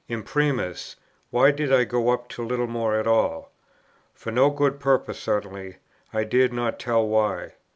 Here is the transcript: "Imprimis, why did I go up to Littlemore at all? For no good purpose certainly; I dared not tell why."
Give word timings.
"Imprimis, 0.07 0.95
why 1.29 1.51
did 1.51 1.71
I 1.71 1.83
go 1.83 2.09
up 2.09 2.27
to 2.29 2.43
Littlemore 2.43 2.95
at 2.95 3.05
all? 3.05 3.51
For 4.15 4.31
no 4.31 4.49
good 4.49 4.79
purpose 4.79 5.19
certainly; 5.19 5.77
I 6.11 6.23
dared 6.23 6.53
not 6.53 6.79
tell 6.79 7.07
why." 7.07 7.53